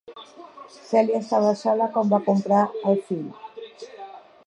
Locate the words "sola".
1.61-1.89